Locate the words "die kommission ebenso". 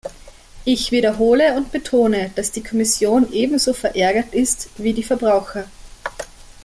2.51-3.71